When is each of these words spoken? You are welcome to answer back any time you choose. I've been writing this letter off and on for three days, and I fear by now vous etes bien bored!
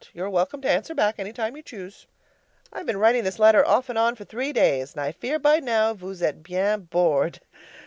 You 0.15 0.23
are 0.23 0.29
welcome 0.31 0.61
to 0.61 0.67
answer 0.67 0.95
back 0.95 1.19
any 1.19 1.31
time 1.31 1.55
you 1.55 1.61
choose. 1.61 2.07
I've 2.73 2.87
been 2.87 2.97
writing 2.97 3.23
this 3.23 3.37
letter 3.37 3.63
off 3.63 3.87
and 3.87 3.99
on 3.99 4.15
for 4.15 4.25
three 4.25 4.51
days, 4.51 4.93
and 4.93 5.01
I 5.01 5.11
fear 5.11 5.37
by 5.37 5.59
now 5.59 5.93
vous 5.93 6.23
etes 6.25 6.39
bien 6.41 6.87
bored! 6.89 7.39